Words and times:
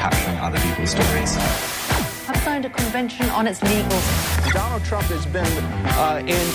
capturing 0.00 0.38
other 0.38 0.58
people's 0.60 0.90
stories. 0.96 1.36
I've 2.28 2.40
signed 2.42 2.64
a 2.64 2.70
convention 2.70 3.28
on 3.38 3.46
its 3.46 3.60
legals. 3.60 4.06
Donald 4.54 4.82
Trump 4.84 5.06
has 5.12 5.26
been 5.26 5.54
uh, 6.00 6.34
in. 6.36 6.46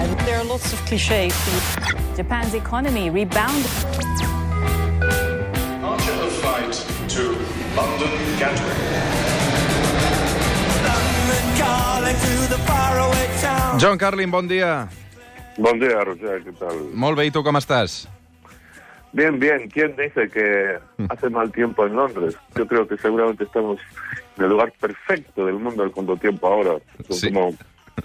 And 0.00 0.10
there 0.26 0.38
are 0.38 0.44
lots 0.44 0.72
of 0.74 0.78
cliches. 0.84 1.32
Japan's 2.14 2.52
economy 2.52 3.08
rebounded. 3.08 3.72
Departure 5.80 6.18
of 6.26 6.32
flight 6.42 6.74
to 7.14 7.22
London 7.76 8.12
Gatwick. 8.38 8.80
John 13.78 13.98
Carlin, 13.98 14.30
bon 14.30 14.46
dia. 14.46 14.88
Buen 15.56 15.80
día, 15.80 16.04
Roger, 16.04 16.44
¿qué 16.44 16.52
tal? 16.52 16.76
Molt 16.94 17.16
bé, 17.18 17.24
i 17.26 17.32
tu 17.32 17.42
com 17.42 17.56
estàs? 17.56 18.06
Bien, 19.12 19.38
bien. 19.38 19.68
¿Quién 19.68 19.94
dice 19.96 20.28
que 20.30 20.78
hace 21.10 21.28
mal 21.28 21.52
tiempo 21.52 21.86
en 21.86 21.94
Londres? 21.96 22.36
Yo 22.56 22.66
creo 22.66 22.86
que 22.88 22.96
seguramente 22.96 23.44
estamos 23.44 23.78
en 24.38 24.44
el 24.44 24.50
lugar 24.50 24.72
perfecto 24.80 25.44
del 25.46 25.56
mundo 25.56 25.82
del 25.82 25.92
contratiempo 25.92 26.46
ahora. 26.46 26.78
Son 27.08 27.16
Sí. 27.16 27.30
como 27.32 27.54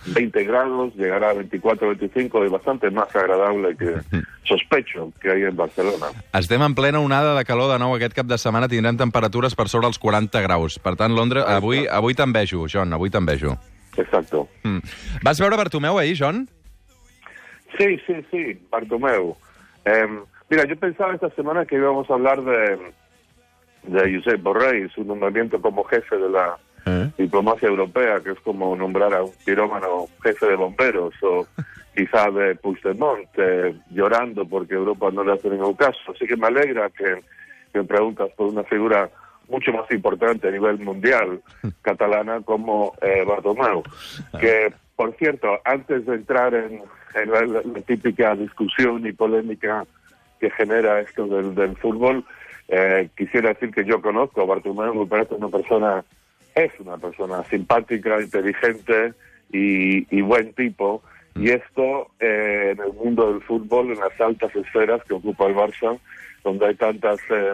20 0.08 0.44
grados, 0.44 0.94
llegará 0.96 1.30
a 1.30 1.34
24, 1.34 1.88
25 1.88 2.46
y 2.46 2.50
bastante 2.50 2.92
más 2.92 3.14
agradable 3.16 3.76
que 3.78 3.96
sospecho 4.44 5.14
que 5.22 5.32
hay 5.32 5.44
en 5.44 5.56
Barcelona. 5.56 6.08
Estem 6.34 6.62
en 6.62 6.76
plena 6.76 7.00
onada 7.00 7.38
de 7.38 7.46
calor 7.46 7.72
de 7.72 7.80
nou. 7.80 7.96
Aquest 7.96 8.14
cap 8.14 8.28
de 8.28 8.38
setmana 8.38 8.68
tindrem 8.68 8.98
temperatures 9.00 9.56
per 9.56 9.70
sobre 9.72 9.88
els 9.88 9.98
40 9.98 10.42
graus. 10.44 10.78
Per 10.78 10.96
tant, 11.00 11.16
Londres, 11.16 11.46
avui, 11.48 11.86
avui 11.88 12.14
t'envejo, 12.20 12.66
John, 12.68 12.92
avui 12.94 13.10
t'envejo. 13.10 13.56
Exacto. 13.96 14.50
Mm. 14.64 14.84
Vas 15.24 15.40
veure 15.40 15.56
Bartomeu 15.56 15.98
ahir, 15.98 16.18
John? 16.20 16.50
Sí, 17.78 17.98
sí, 18.06 18.14
sí, 18.30 18.60
Bartomeu. 18.70 19.36
Eh, 19.86 20.08
mira, 20.50 20.66
yo 20.66 20.76
pensaba 20.76 21.14
esta 21.14 21.30
semana 21.32 21.66
que 21.66 21.76
íbamos 21.76 22.10
a 22.10 22.14
hablar 22.14 22.44
de, 22.44 22.78
de 23.84 24.16
Josep 24.16 24.42
Borrell, 24.42 24.90
su 24.92 25.04
nombramiento 25.04 25.62
como 25.62 25.84
jefe 25.84 26.18
de 26.18 26.30
la 26.30 26.58
Eh? 26.88 27.12
diplomacia 27.18 27.68
europea, 27.68 28.22
que 28.24 28.32
es 28.32 28.40
como 28.40 28.74
nombrar 28.74 29.14
a 29.14 29.22
un 29.22 29.34
pirómano 29.44 30.08
jefe 30.24 30.46
de 30.46 30.56
bomberos, 30.56 31.14
o 31.22 31.46
quizá 31.94 32.32
de 32.32 32.56
Puigdemont, 32.56 33.28
eh, 33.38 33.76
llorando 33.90 34.46
porque 34.48 34.76
Europa 34.76 35.10
no 35.12 35.24
le 35.26 35.34
hace 35.34 35.50
ningún 35.50 35.74
caso. 35.74 36.00
Así 36.16 36.26
que 36.26 36.38
me 36.38 36.48
alegra 36.48 36.90
que, 36.92 37.22
me 37.74 37.84
preguntas 37.84 38.30
por 38.38 38.48
una 38.48 38.64
figura 38.64 39.10
mucho 39.50 39.74
más 39.74 39.92
importante 39.92 40.48
a 40.48 40.52
nivel 40.52 40.80
mundial 40.80 41.42
catalana 41.82 42.40
como 42.42 42.94
eh, 43.02 43.26
Bartomeu, 43.28 43.84
que, 44.40 44.72
por 44.96 45.14
cierto, 45.18 45.60
antes 45.66 46.06
de 46.06 46.16
entrar 46.16 46.54
en, 46.54 46.84
en 47.16 47.32
la, 47.32 47.42
la 47.42 47.82
típica 47.82 48.34
discusión 48.36 49.06
y 49.06 49.12
polémica 49.12 49.86
que 50.40 50.50
genera 50.52 51.00
esto 51.00 51.28
del, 51.28 51.56
del 51.56 51.76
fútbol, 51.78 52.26
eh, 52.68 53.10
quisiera 53.16 53.50
decir 53.50 53.72
que 53.72 53.86
yo 53.86 54.02
conozco 54.02 54.42
a 54.42 54.46
Bartomeu, 54.46 54.94
me 54.94 55.06
parece 55.06 55.36
una 55.36 55.50
persona 55.50 56.04
es 56.58 56.72
una 56.80 56.98
persona 56.98 57.44
simpática, 57.44 58.20
inteligente 58.20 59.14
y, 59.52 60.16
y 60.16 60.22
buen 60.22 60.54
tipo. 60.54 61.04
Y 61.36 61.52
esto 61.52 62.10
eh, 62.20 62.74
en 62.76 62.84
el 62.84 62.94
mundo 62.94 63.32
del 63.32 63.44
fútbol, 63.44 63.92
en 63.92 64.00
las 64.00 64.20
altas 64.20 64.56
esferas 64.56 65.04
que 65.04 65.14
ocupa 65.14 65.46
el 65.46 65.56
Barça, 65.56 66.00
donde 66.44 66.66
hay 66.66 66.76
tantas 66.76 67.20
eh, 67.30 67.54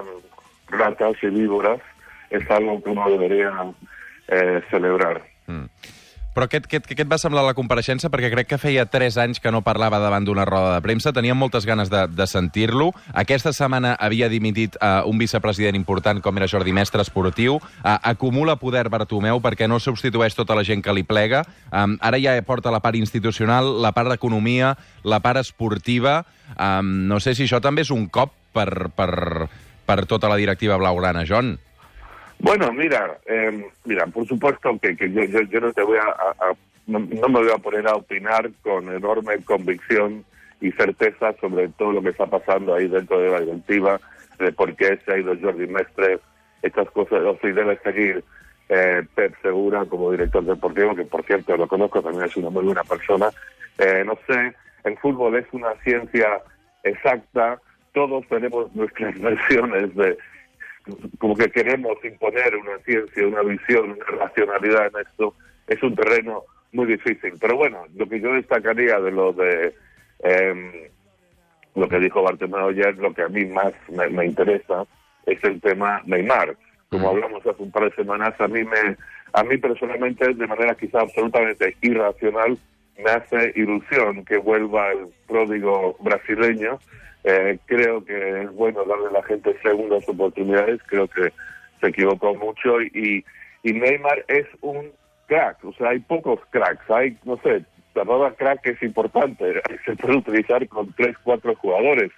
ratas 0.69 1.15
y 1.21 1.27
víboras, 1.27 1.81
es 2.29 2.49
algo 2.49 2.81
que 2.81 2.91
uno 2.91 3.09
debería 3.09 3.51
eh, 4.29 4.61
celebrar. 4.69 5.21
Però 6.33 6.47
què, 6.49 6.63
què, 6.65 6.79
què 6.81 7.03
et 7.05 7.09
va 7.09 7.19
semblar 7.21 7.43
la 7.45 7.53
compareixença? 7.53 8.09
Perquè 8.13 8.31
crec 8.33 8.49
que 8.49 8.57
feia 8.61 8.87
3 8.89 9.17
anys 9.21 9.41
que 9.41 9.51
no 9.53 9.61
parlava 9.65 9.99
davant 10.01 10.25
d'una 10.25 10.45
roda 10.49 10.73
de 10.73 10.81
premsa. 10.85 11.13
Teníem 11.13 11.37
moltes 11.37 11.67
ganes 11.69 11.91
de, 11.93 12.07
de 12.09 12.27
sentir-lo. 12.29 12.89
Aquesta 13.13 13.53
setmana 13.53 13.93
havia 14.01 14.29
dimitit 14.31 14.77
uh, 14.79 15.05
un 15.09 15.21
vicepresident 15.21 15.77
important 15.77 16.23
com 16.25 16.41
era 16.41 16.49
Jordi 16.49 16.73
Mestre 16.73 17.05
Esportiu. 17.05 17.59
Uh, 17.83 17.97
acumula 18.01 18.57
poder 18.61 18.87
Bartomeu 18.89 19.41
perquè 19.43 19.69
no 19.69 19.77
substitueix 19.79 20.33
tota 20.33 20.57
la 20.57 20.65
gent 20.65 20.81
que 20.81 20.95
li 20.95 21.05
plega. 21.05 21.43
Um, 21.69 21.99
ara 22.01 22.17
ja 22.21 22.33
porta 22.47 22.73
la 22.73 22.81
part 22.81 22.97
institucional, 22.97 23.69
la 23.85 23.93
part 23.93 24.09
d'economia, 24.09 24.73
la 25.05 25.21
part 25.21 25.43
esportiva. 25.43 26.23
Um, 26.57 27.05
no 27.09 27.21
sé 27.21 27.37
si 27.37 27.45
això 27.45 27.61
també 27.61 27.85
és 27.85 27.93
un 27.93 28.07
cop 28.09 28.33
per, 28.53 28.89
per, 28.97 29.49
per 29.85 29.99
tota 30.09 30.33
la 30.33 30.39
directiva 30.41 30.81
blaugrana, 30.81 31.27
John. 31.29 31.53
Bueno, 32.43 32.73
mira, 32.73 33.17
eh, 33.25 33.69
mira, 33.85 34.05
por 34.07 34.27
supuesto 34.27 34.77
que, 34.81 34.97
que 34.97 35.09
yo, 35.09 35.23
yo, 35.23 35.41
yo 35.43 35.61
no 35.61 35.71
te 35.71 35.81
voy 35.81 35.97
a, 35.97 36.53
no 36.87 36.99
me 36.99 37.39
voy 37.39 37.49
a 37.49 37.57
poner 37.57 37.87
a 37.87 37.95
opinar 37.95 38.51
con 38.61 38.93
enorme 38.93 39.41
convicción 39.45 40.25
y 40.59 40.69
certeza 40.73 41.33
sobre 41.39 41.69
todo 41.69 41.93
lo 41.93 42.01
que 42.01 42.09
está 42.09 42.25
pasando 42.25 42.75
ahí 42.75 42.89
dentro 42.89 43.17
de 43.19 43.29
la 43.29 43.39
directiva, 43.39 43.97
de 44.39 44.51
por 44.51 44.75
qué 44.75 44.99
se 45.05 45.13
ha 45.13 45.17
ido 45.17 45.37
Jordi 45.41 45.67
Mestre, 45.67 46.19
estas 46.61 46.91
cosas, 46.91 47.21
o 47.21 47.37
si 47.41 47.49
debe 47.51 47.77
seguir 47.77 48.21
eh, 48.67 49.03
Pep 49.15 49.33
Segura 49.41 49.85
como 49.85 50.11
director 50.11 50.43
deportivo, 50.43 50.95
que 50.95 51.05
por 51.05 51.23
cierto 51.25 51.55
lo 51.55 51.69
conozco, 51.69 52.01
también 52.01 52.25
es 52.25 52.35
una 52.35 52.49
muy 52.49 52.65
buena 52.65 52.83
persona. 52.83 53.29
Eh, 53.77 54.03
no 54.05 54.17
sé, 54.27 54.53
el 54.83 54.97
fútbol 54.97 55.37
es 55.37 55.45
una 55.53 55.73
ciencia 55.85 56.41
exacta, 56.83 57.57
todos 57.93 58.27
tenemos 58.27 58.75
nuestras 58.75 59.17
versiones 59.21 59.95
de, 59.95 60.17
como 61.17 61.35
que 61.35 61.49
queremos 61.49 61.97
imponer 62.03 62.55
una 62.55 62.77
ciencia, 62.79 63.27
una 63.27 63.41
visión, 63.41 63.91
una 63.91 64.05
racionalidad 64.05 64.87
en 64.87 65.05
esto, 65.07 65.35
es 65.67 65.81
un 65.81 65.95
terreno 65.95 66.43
muy 66.71 66.87
difícil. 66.87 67.33
Pero 67.39 67.57
bueno, 67.57 67.85
lo 67.95 68.07
que 68.07 68.19
yo 68.19 68.33
destacaría 68.33 68.99
de 68.99 69.11
lo 69.11 69.33
de 69.33 69.73
em, 70.19 70.71
lo 71.75 71.87
que 71.87 71.99
dijo 71.99 72.21
Bartomeu 72.21 72.69
ayer, 72.69 72.97
lo 72.97 73.13
que 73.13 73.23
a 73.23 73.29
mí 73.29 73.45
más 73.45 73.73
me, 73.89 74.07
me 74.09 74.25
interesa 74.25 74.85
es 75.25 75.43
el 75.43 75.59
tema 75.61 76.01
Neymar. 76.05 76.55
Como 76.89 77.09
hablamos 77.09 77.45
hace 77.45 77.63
un 77.63 77.71
par 77.71 77.89
de 77.89 77.95
semanas, 77.95 78.39
a 78.39 78.47
mí 78.47 78.63
me, 78.63 78.95
a 79.33 79.43
mí 79.43 79.57
personalmente, 79.57 80.31
de 80.33 80.47
manera 80.47 80.75
quizá 80.75 81.01
absolutamente 81.01 81.75
irracional, 81.81 82.57
me 82.97 83.09
hace 83.09 83.51
ilusión 83.55 84.23
que 84.25 84.37
vuelva 84.37 84.91
el 84.91 85.07
pródigo 85.27 85.97
brasileño. 85.99 86.79
Eh, 87.23 87.57
creo 87.65 88.03
que 88.03 88.43
es 88.43 88.51
bueno 88.53 88.83
darle 88.85 89.07
a 89.07 89.11
la 89.11 89.23
gente 89.23 89.55
segundas 89.61 90.07
oportunidades. 90.07 90.81
Creo 90.87 91.07
que 91.07 91.31
se 91.79 91.87
equivocó 91.87 92.35
mucho 92.35 92.81
y, 92.81 93.23
y 93.63 93.73
Neymar 93.73 94.25
es 94.27 94.47
un 94.61 94.91
crack. 95.27 95.63
O 95.63 95.73
sea, 95.73 95.89
hay 95.89 95.99
pocos 95.99 96.39
cracks. 96.49 96.89
Hay, 96.89 97.17
no 97.23 97.37
sé, 97.37 97.63
la 97.95 98.05
palabra 98.05 98.35
crack 98.35 98.65
es 98.67 98.81
importante. 98.83 99.61
Se 99.85 99.95
puede 99.95 100.17
utilizar 100.17 100.67
con 100.67 100.91
tres, 100.93 101.15
cuatro 101.23 101.55
jugadores. 101.55 102.11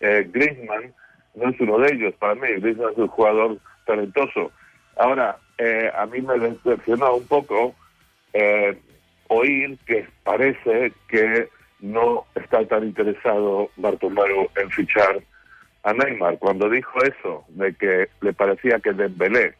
Eh, 0.00 0.28
Griezmann 0.32 0.92
no 1.34 1.50
es 1.50 1.60
uno 1.60 1.78
de 1.78 1.94
ellos 1.94 2.14
para 2.18 2.34
mí. 2.34 2.48
Griezmann 2.58 2.92
es 2.92 2.98
un 2.98 3.08
jugador 3.08 3.58
talentoso. 3.86 4.52
Ahora, 4.96 5.38
eh, 5.58 5.90
a 5.96 6.06
mí 6.06 6.20
me 6.20 6.38
decepcionó 6.38 7.16
un 7.16 7.26
poco 7.26 7.74
eh, 8.32 8.78
oír 9.28 9.78
que 9.86 10.06
parece 10.22 10.92
que 11.08 11.48
no 11.82 12.24
está 12.34 12.64
tan 12.66 12.84
interesado 12.84 13.68
Bartomeu 13.76 14.48
en 14.56 14.70
fichar 14.70 15.20
a 15.82 15.92
Neymar. 15.92 16.38
Cuando 16.38 16.70
dijo 16.70 17.02
eso, 17.02 17.44
de 17.48 17.74
que 17.74 18.08
le 18.20 18.32
parecía 18.32 18.78
que 18.78 18.92
Dembélé 18.92 19.54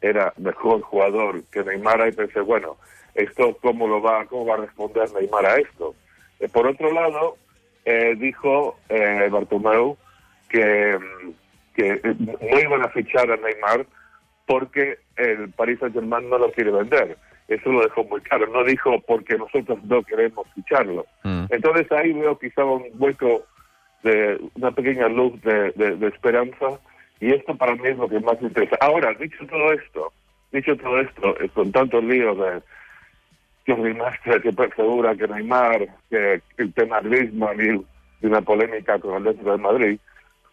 era 0.00 0.32
mejor 0.38 0.80
jugador 0.82 1.42
que 1.50 1.64
Neymar, 1.64 2.00
ahí 2.00 2.12
pensé, 2.12 2.40
bueno, 2.40 2.76
esto 3.14 3.58
cómo 3.60 3.88
lo 3.88 4.00
va, 4.00 4.24
cómo 4.26 4.46
va 4.46 4.54
a 4.54 4.58
responder 4.58 5.12
Neymar 5.12 5.44
a 5.44 5.56
esto. 5.56 5.94
Eh, 6.38 6.48
por 6.48 6.66
otro 6.68 6.92
lado, 6.92 7.36
eh, 7.84 8.14
dijo 8.16 8.78
eh, 8.88 9.28
Bartomeu 9.30 9.96
que, 10.48 10.98
mm, 10.98 11.30
que 11.74 12.00
no 12.04 12.60
iban 12.60 12.82
a 12.82 12.88
fichar 12.90 13.30
a 13.30 13.36
Neymar 13.36 13.86
porque 14.46 14.98
el 15.16 15.50
Paris 15.50 15.80
Saint 15.80 15.94
Germain 15.94 16.30
no 16.30 16.38
lo 16.38 16.52
quiere 16.52 16.70
vender. 16.70 17.18
Eso 17.48 17.70
lo 17.70 17.82
dejó 17.82 18.04
muy 18.04 18.20
claro. 18.22 18.46
No 18.48 18.64
dijo 18.64 19.00
porque 19.06 19.36
nosotros 19.38 19.78
no 19.84 20.02
queremos 20.02 20.46
ficharlo. 20.54 21.06
Mm. 21.22 21.44
Entonces 21.50 21.90
ahí 21.92 22.12
veo 22.12 22.38
quizá 22.38 22.64
un 22.64 22.84
hueco 22.98 23.44
de 24.02 24.40
una 24.54 24.70
pequeña 24.72 25.08
luz 25.08 25.40
de, 25.42 25.70
de- 25.72 25.96
de 25.96 26.06
esperanza 26.08 26.78
y 27.20 27.32
esto 27.32 27.56
para 27.56 27.74
mí 27.76 27.88
es 27.88 27.96
lo 27.96 28.08
que 28.08 28.20
más 28.20 28.40
me 28.40 28.48
interesa. 28.48 28.76
Ahora, 28.80 29.14
dicho 29.14 29.46
todo 29.46 29.72
esto, 29.72 30.12
dicho 30.52 30.76
todo 30.76 31.00
esto, 31.00 31.40
eh, 31.40 31.48
con 31.50 31.72
tantos 31.72 32.02
líos 32.04 32.36
de 32.38 32.60
Jordi 33.66 33.94
Mestre, 33.94 34.40
que 34.42 34.52
persegura 34.52 35.14
que 35.16 35.26
Neymar, 35.26 35.86
que 36.10 36.40
el 36.58 36.72
tema 36.74 37.00
Griezmann 37.00 37.58
y, 37.60 38.24
y 38.24 38.26
una 38.26 38.40
polémica 38.42 38.98
con 38.98 39.12
el 39.14 39.28
Atlético 39.28 39.52
de 39.52 39.58
Madrid, 39.58 39.98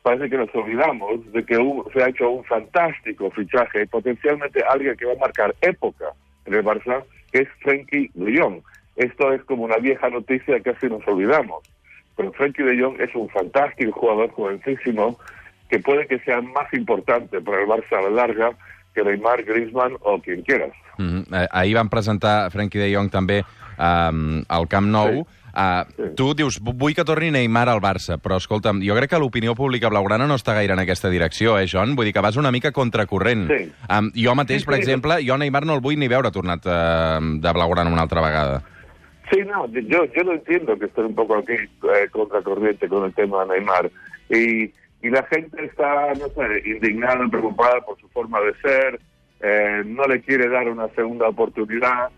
parece 0.01 0.29
que 0.29 0.37
nos 0.37 0.53
olvidamos 0.55 1.31
de 1.31 1.45
que 1.45 1.57
hubo- 1.57 1.89
se 1.91 2.01
ha 2.03 2.09
hecho 2.09 2.29
un 2.29 2.43
fantástico 2.45 3.29
fichaje, 3.31 3.85
potencialmente 3.87 4.63
alguien 4.67 4.95
que 4.97 5.05
va 5.05 5.13
a 5.13 5.17
marcar 5.17 5.53
época 5.61 6.05
en 6.45 6.53
el 6.53 6.63
Barça, 6.63 7.03
que 7.31 7.39
es 7.41 7.49
Frenkie 7.61 8.11
de 8.13 8.39
Jong. 8.39 8.61
Esto 8.95 9.33
es 9.33 9.43
como 9.43 9.63
una 9.63 9.77
vieja 9.77 10.09
noticia 10.09 10.59
que 10.59 10.73
casi 10.73 10.87
nos 10.87 11.07
olvidamos. 11.07 11.63
Pero 12.15 12.31
Frenkie 12.33 12.63
de 12.63 12.81
Jong 12.81 13.01
es 13.01 13.13
un 13.15 13.29
fantástico 13.29 13.91
jugador 13.91 14.31
jovencísimo 14.31 15.17
que 15.69 15.79
puede 15.79 16.05
que 16.07 16.19
sea 16.19 16.41
más 16.41 16.71
importante 16.73 17.41
para 17.41 17.61
el 17.61 17.67
Barça 17.67 17.97
a 17.97 18.01
la 18.01 18.09
larga 18.09 18.51
que 18.93 19.03
Neymar, 19.03 19.43
Griezmann 19.43 19.97
o 20.01 20.19
quien 20.19 20.43
quieras. 20.43 20.71
Mm 20.97 21.23
-hmm. 21.23 21.47
Ahir 21.49 21.75
van 21.75 21.89
presentar 21.89 22.51
Frenkie 22.51 22.79
de 22.79 22.95
Jong 22.95 23.09
també 23.09 23.43
um, 23.79 24.43
al 24.47 24.67
Camp 24.67 24.87
Nou. 24.87 25.25
Sí. 25.25 25.42
Uh, 25.53 25.85
Sí. 25.95 26.03
Tu 26.15 26.33
dius, 26.33 26.59
"vu- 26.59 26.73
vull 26.73 26.95
que 26.95 27.03
torni 27.05 27.29
Neymar 27.29 27.69
al 27.69 27.79
Barça, 27.79 28.17
però 28.17 28.37
escolta'm, 28.37 28.81
jo 28.81 28.95
crec 28.95 29.09
que 29.11 29.19
l'opinió 29.19 29.53
pública 29.53 29.87
blaugrana 29.89 30.25
no 30.27 30.33
està 30.35 30.53
gaire 30.55 30.73
en 30.73 30.79
aquesta 30.79 31.09
direcció, 31.09 31.59
eh, 31.59 31.67
John? 31.71 31.95
Vull 31.95 32.05
dir 32.05 32.13
que 32.13 32.21
vas 32.21 32.35
una 32.37 32.51
mica 32.51 32.71
contracorrent. 32.71 33.47
Sí. 33.51 33.71
Um, 33.89 34.11
jo 34.15 34.33
mateix, 34.35 34.61
Sí, 34.61 34.65
per 34.65 34.75
sí. 34.75 34.81
exemple, 34.81 35.19
jo 35.27 35.37
Neymar 35.37 35.65
no 35.65 35.75
el 35.75 35.81
vull 35.81 35.97
ni 35.97 36.07
veure 36.07 36.31
tornat 36.31 36.65
uh, 36.65 37.19
de 37.39 37.53
blaugrana 37.53 37.91
una 37.91 38.01
altra 38.01 38.21
vegada. 38.21 38.63
Sí, 39.31 39.39
no, 39.45 39.67
yo, 39.67 40.05
yo 40.05 40.23
lo 40.23 40.33
entiendo 40.33 40.77
que 40.77 40.85
estoy 40.85 41.05
un 41.05 41.15
poco 41.15 41.37
aquí 41.37 41.53
eh, 41.53 42.07
contracorriente 42.11 42.87
con 42.89 43.05
el 43.05 43.13
tema 43.13 43.45
de 43.45 43.53
Neymar. 43.53 43.91
Y, 44.29 44.63
y 45.05 45.09
la 45.09 45.23
gente 45.31 45.65
está, 45.65 46.13
no 46.19 46.27
sé, 46.29 46.69
indignada, 46.69 47.27
preocupada 47.29 47.79
por 47.81 47.99
su 47.99 48.07
forma 48.09 48.39
de 48.41 48.53
ser, 48.61 48.99
eh, 49.41 49.83
no 49.85 50.03
le 50.05 50.21
quiere 50.21 50.49
dar 50.49 50.67
una 50.67 50.87
segunda 50.95 51.27
oportunidad. 51.29 52.09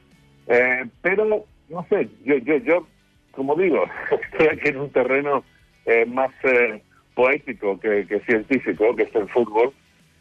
Eh, 0.47 0.85
pero, 1.01 1.45
no 1.69 1.85
sé, 1.89 2.07
yo, 2.23 2.35
yo, 2.37 2.57
yo, 2.57 2.87
como 3.35 3.55
digo, 3.55 3.85
estoy 4.31 4.47
aquí 4.47 4.69
en 4.69 4.77
un 4.77 4.89
terreno 4.91 5.43
eh, 5.85 6.05
más 6.05 6.31
eh, 6.43 6.81
poético 7.13 7.79
que, 7.79 8.05
que 8.07 8.19
científico, 8.21 8.95
que 8.95 9.03
es 9.03 9.15
el 9.15 9.29
fútbol. 9.29 9.73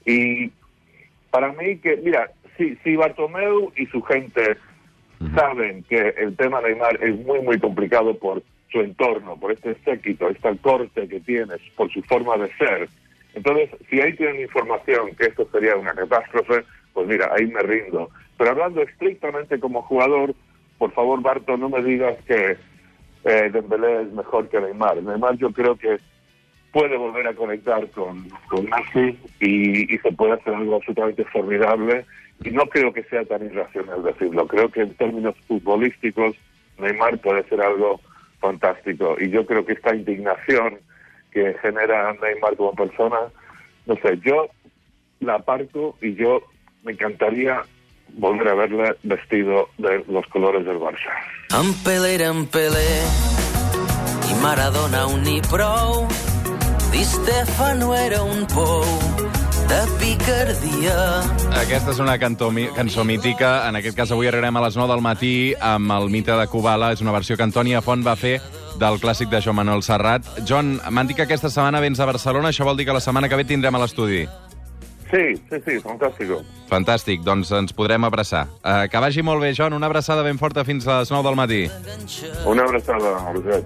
Y 0.04 0.50
para 1.30 1.52
mí 1.52 1.78
que, 1.78 1.96
mira, 1.96 2.30
si, 2.56 2.76
si 2.76 2.96
Bartomeu 2.96 3.72
y 3.76 3.86
su 3.86 4.02
gente 4.02 4.56
saben 5.34 5.82
que 5.84 6.14
el 6.18 6.36
tema 6.36 6.60
Neymar 6.60 7.02
es 7.02 7.18
muy, 7.24 7.40
muy 7.40 7.58
complicado 7.58 8.16
por 8.18 8.42
su 8.70 8.80
entorno, 8.80 9.36
por 9.36 9.52
este 9.52 9.76
séquito, 9.84 10.28
esta 10.28 10.54
corte 10.56 11.08
que 11.08 11.20
tienes, 11.20 11.60
por 11.76 11.90
su 11.92 12.02
forma 12.02 12.36
de 12.36 12.52
ser. 12.56 12.88
Entonces, 13.34 13.70
si 13.88 14.00
ahí 14.00 14.12
tienen 14.14 14.42
información 14.42 15.14
que 15.16 15.26
esto 15.26 15.48
sería 15.50 15.76
una 15.76 15.92
catástrofe, 15.92 16.64
pues 16.92 17.06
mira, 17.06 17.30
ahí 17.36 17.46
me 17.46 17.60
rindo. 17.60 18.10
Pero 18.36 18.50
hablando 18.50 18.82
estrictamente 18.82 19.58
como 19.58 19.82
jugador, 19.82 20.34
por 20.78 20.92
favor, 20.92 21.20
Barto, 21.22 21.56
no 21.56 21.68
me 21.68 21.82
digas 21.82 22.16
que 22.26 22.56
eh, 23.24 23.50
Dembélé 23.52 24.02
es 24.02 24.12
mejor 24.12 24.48
que 24.48 24.60
Neymar. 24.60 25.02
Neymar 25.02 25.36
yo 25.36 25.50
creo 25.50 25.76
que 25.76 25.98
puede 26.72 26.96
volver 26.96 27.26
a 27.28 27.34
conectar 27.34 27.88
con, 27.90 28.28
con 28.48 28.68
Messi 28.68 29.18
y, 29.40 29.94
y 29.94 29.98
se 29.98 30.12
puede 30.12 30.32
hacer 30.32 30.54
algo 30.54 30.76
absolutamente 30.76 31.24
formidable. 31.26 32.04
Y 32.44 32.50
no 32.50 32.66
creo 32.66 32.92
que 32.92 33.04
sea 33.04 33.24
tan 33.24 33.44
irracional 33.44 34.02
decirlo. 34.02 34.46
Creo 34.46 34.68
que 34.70 34.80
en 34.82 34.94
términos 34.94 35.36
futbolísticos 35.46 36.36
Neymar 36.78 37.18
puede 37.18 37.44
ser 37.44 37.60
algo 37.60 38.00
fantástico. 38.40 39.16
Y 39.18 39.30
yo 39.30 39.46
creo 39.46 39.64
que 39.64 39.72
esta 39.74 39.94
indignación 39.94 40.78
que 41.30 41.54
genera 41.62 42.14
Neymar 42.20 42.56
como 42.56 42.74
persona, 42.74 43.18
no 43.86 43.96
sé, 43.96 44.18
yo 44.24 44.48
la 45.20 45.36
aparto 45.36 45.96
y 46.00 46.14
yo 46.14 46.42
me 46.82 46.92
encantaría 46.92 47.62
volver 48.16 48.48
a 48.48 48.54
verle 48.54 48.96
vestido 49.02 49.68
de 49.78 50.04
los 50.08 50.26
colores 50.28 50.64
del 50.64 50.78
Barça. 50.78 51.12
En 51.52 51.72
Pelé 51.84 52.14
era 52.14 52.28
en 52.28 52.46
Pelé 52.46 53.02
i 54.30 54.34
Maradona 54.42 55.06
un 55.06 55.22
ni 55.22 55.40
prou. 55.50 56.06
Di 56.92 57.04
Stefano 57.04 57.94
era 57.94 58.22
un 58.22 58.46
pou 58.46 58.84
de 59.68 59.80
picardia. 59.98 60.96
Aquesta 61.58 61.90
és 61.90 62.00
una 62.02 62.16
cantó, 62.18 62.50
cançó 62.76 63.04
mítica. 63.04 63.68
En 63.68 63.76
aquest 63.76 63.96
cas, 63.98 64.12
avui 64.14 64.28
arribarem 64.30 64.56
a 64.56 64.64
les 64.66 64.76
9 64.78 64.92
del 64.92 65.02
matí 65.02 65.34
amb 65.60 65.90
el 65.96 66.10
mite 66.10 66.36
de 66.38 66.46
Kubala. 66.46 66.92
És 66.94 67.02
una 67.02 67.14
versió 67.14 67.36
que 67.36 67.46
Antònia 67.46 67.82
Font 67.82 68.06
va 68.06 68.16
fer 68.16 68.38
del 68.78 68.98
clàssic 69.02 69.30
de 69.30 69.42
Joan 69.42 69.58
Manuel 69.62 69.82
Serrat. 69.82 70.26
John, 70.46 70.78
m'han 70.90 71.10
dit 71.10 71.16
que 71.16 71.26
aquesta 71.26 71.50
setmana 71.50 71.82
vens 71.82 72.00
a 72.00 72.06
Barcelona. 72.06 72.50
Això 72.50 72.66
vol 72.66 72.78
dir 72.78 72.86
que 72.86 72.96
la 72.96 73.02
setmana 73.02 73.28
que 73.28 73.38
ve 73.38 73.46
tindrem 73.48 73.74
a 73.74 73.82
l'estudi. 73.82 74.24
Sí, 75.10 75.36
sí, 75.50 75.60
sí, 75.64 75.78
fantástico. 75.84 76.40
Fantàstic, 76.70 77.22
doncs 77.22 77.52
ens 77.54 77.74
podrem 77.76 78.06
abraçar. 78.08 78.46
Uh, 78.64 78.86
que 78.90 79.02
vagi 79.02 79.22
molt 79.22 79.42
bé, 79.44 79.52
John. 79.54 79.76
Una 79.76 79.86
abraçada 79.86 80.24
ben 80.26 80.40
forta 80.40 80.64
fins 80.64 80.88
a 80.88 81.02
les 81.02 81.12
9 81.12 81.28
del 81.28 81.36
matí. 81.38 81.62
Una 82.50 82.64
abrazada, 82.64 83.14
Roger. 83.32 83.62